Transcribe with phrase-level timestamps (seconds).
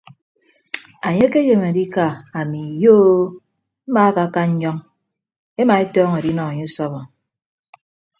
[1.07, 2.05] Anye ke ayem adika
[2.39, 3.31] ami iyo o
[3.87, 4.77] mmaakaka nnyọñ
[5.61, 6.99] ema etọñọ adinọ enye usọbọ.